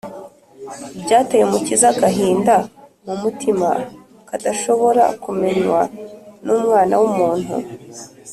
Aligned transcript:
byateye 1.03 1.43
umukiza 1.45 1.87
agahinda 1.93 2.55
mu 3.05 3.13
mutima 3.23 3.69
kadashobora 4.27 5.03
kumenywa 5.23 5.79
n’umwana 6.45 6.93
w’umuntu 7.01 7.53